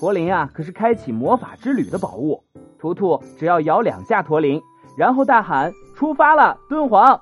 [0.00, 2.42] 驼铃啊，可是开启魔法之旅的宝物。
[2.78, 4.58] 图图只要摇两下驼铃，
[4.96, 7.20] 然后大喊“出发了，敦煌”，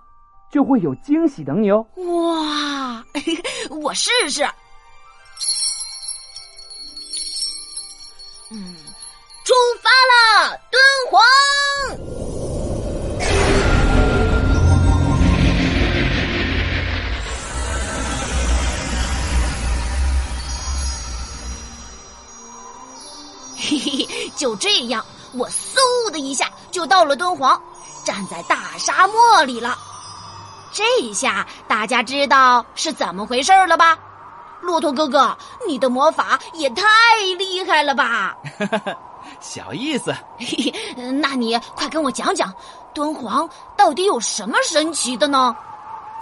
[0.48, 1.84] 就会有惊喜等你哦。
[1.96, 3.04] 哇，
[3.82, 4.44] 我试试。
[8.52, 8.76] 嗯，
[9.44, 9.52] 出
[9.82, 9.90] 发
[10.46, 10.60] 了，
[23.68, 27.60] 嘿嘿，就这样，我嗖的一下就到了敦煌，
[28.02, 29.76] 站在大沙漠里了。
[30.72, 33.98] 这一下大家知道是怎么回事了吧？
[34.62, 36.82] 骆驼哥哥，你的魔法也太
[37.38, 38.34] 厉害了吧！
[39.38, 40.14] 小意思。
[40.38, 42.50] 嘿嘿，那你快跟我讲讲，
[42.94, 45.54] 敦煌到底有什么神奇的呢？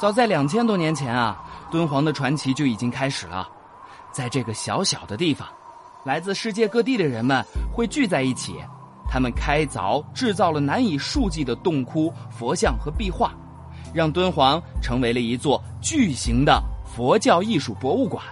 [0.01, 1.37] 早在两千多年前啊，
[1.71, 3.49] 敦煌的传奇就已经开始了，
[4.11, 5.47] 在这个小小的地方。
[6.07, 8.55] 来自世界各地的人们会聚在一起，
[9.11, 13.35] 他们开凿制造了难以数计的洞窟、佛像和壁画，
[13.93, 18.25] 让敦煌成为了一座巨型的佛教艺术博物馆。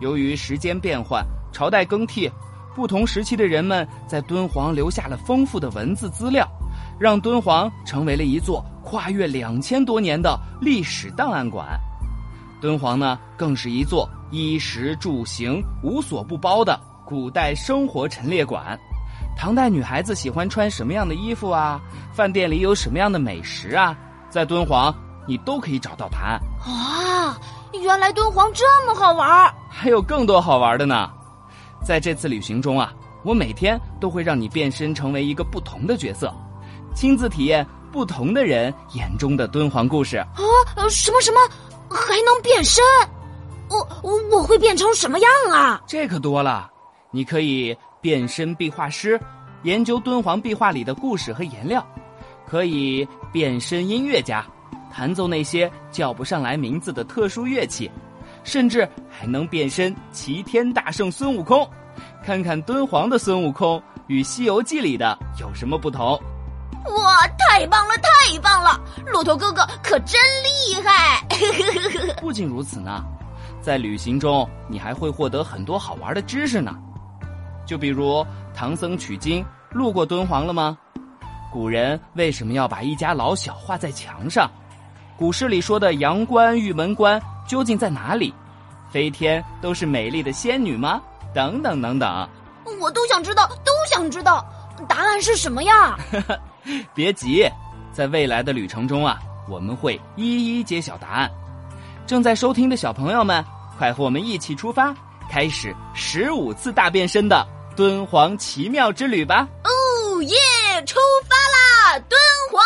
[0.00, 2.30] 由于时间变换、朝代更替，
[2.74, 6.48] 不同时期的人们在敦煌留下了丰富的文字资料，
[6.98, 11.78] 让敦煌成为了一座跨越两千多年的历史档案馆。
[12.58, 16.80] 敦煌呢，更是一座衣食住行无所不包的。
[17.04, 18.78] 古代生活陈列馆，
[19.36, 21.80] 唐代女孩子喜欢穿什么样的衣服啊？
[22.12, 23.96] 饭店里有什么样的美食啊？
[24.30, 24.94] 在敦煌，
[25.26, 26.40] 你都可以找到答案。
[26.64, 27.36] 啊，
[27.72, 29.52] 原来敦煌这么好玩！
[29.68, 31.10] 还有更多好玩的呢。
[31.84, 32.92] 在这次旅行中啊，
[33.24, 36.32] 我每天都会让你变身成为一个不同的角色，
[36.94, 40.16] 亲自体验不同的人眼中的敦煌故事。
[40.16, 41.40] 啊，什么什么，
[41.90, 42.82] 还能变身？
[43.68, 45.82] 我我我会变成什么样啊？
[45.86, 46.70] 这可多了。
[47.14, 49.20] 你可以变身壁画师，
[49.62, 51.80] 研究敦煌壁画里的故事和颜料；
[52.46, 54.44] 可以变身音乐家，
[54.90, 57.88] 弹奏那些叫不上来名字的特殊乐器；
[58.44, 61.68] 甚至还能变身齐天大圣孙悟空，
[62.24, 66.18] 看看敦煌的孙悟空与《西游记》里的有什么不同。
[66.86, 68.80] 哇，太棒了，太棒了！
[69.06, 71.24] 骆驼哥哥可真厉害！
[72.20, 73.04] 不仅如此呢，
[73.60, 76.74] 在旅行中你还会获得很多好玩的知识呢。
[77.66, 80.76] 就比如唐僧取经路过敦煌了吗？
[81.52, 84.50] 古人为什么要把一家老小画在墙上？
[85.18, 88.34] 古诗里说的阳关、玉门关究竟在哪里？
[88.90, 91.00] 飞天都是美丽的仙女吗？
[91.34, 92.28] 等等等等，
[92.80, 94.44] 我都想知道，都想知道，
[94.88, 95.98] 答案是什么呀？
[96.94, 97.48] 别急，
[97.92, 99.18] 在未来的旅程中啊，
[99.48, 101.30] 我们会一一揭晓答案。
[102.06, 103.44] 正在收听的小朋友们，
[103.78, 104.94] 快和我们一起出发！
[105.32, 109.48] 开始十五次大变身的敦煌奇妙之旅吧！
[109.64, 110.36] 哦耶，
[110.84, 112.18] 出发啦，敦
[112.50, 112.60] 煌！